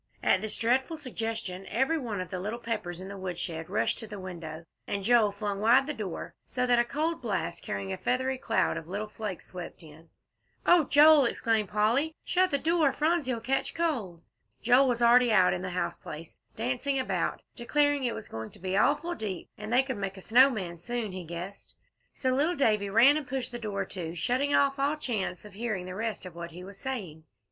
[0.23, 4.07] At this dreadful suggestion, every one of the little Peppers in the woodshed rushed to
[4.07, 7.97] the window, and Joel flung wide the door, so that a cold blast, carrying a
[7.99, 10.09] feathery cloud of little flakes, swept in.
[10.65, 14.23] "Oh, Joel!" exclaimed Polly, "shut the door, Phronsie'll catch cold."
[14.63, 18.59] Joel was already out in the house place, dancing about, declaring it was going to
[18.59, 21.75] be awful deep, and they could make a snow man soon, he guessed;
[22.11, 25.85] so little Davie ran and pushed to the door, shutting off all chance of hearing
[25.85, 27.23] the rest of what he was saying.